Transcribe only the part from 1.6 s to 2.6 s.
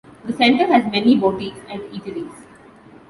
and eateries.